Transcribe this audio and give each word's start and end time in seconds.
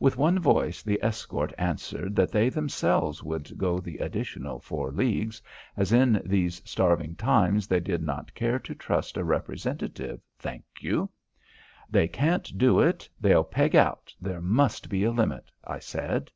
With 0.00 0.16
one 0.16 0.40
voice 0.40 0.82
the 0.82 0.98
escort 1.00 1.52
answered 1.56 2.16
that 2.16 2.32
they 2.32 2.48
themselves 2.48 3.22
would 3.22 3.56
go 3.56 3.78
the 3.78 3.98
additional 3.98 4.58
four 4.58 4.90
leagues, 4.90 5.40
as 5.76 5.92
in 5.92 6.20
these 6.24 6.60
starving 6.64 7.14
times 7.14 7.68
they 7.68 7.78
did 7.78 8.02
not 8.02 8.34
care 8.34 8.58
to 8.58 8.74
trust 8.74 9.16
a 9.16 9.22
representative, 9.22 10.20
thank 10.36 10.64
you. 10.80 11.08
"They 11.88 12.08
can't 12.08 12.58
do 12.58 12.80
it; 12.80 13.08
they'll 13.20 13.44
peg 13.44 13.76
out; 13.76 14.12
there 14.20 14.40
must 14.40 14.88
be 14.88 15.04
a 15.04 15.12
limit," 15.12 15.52
I 15.62 15.78
said. 15.78 16.32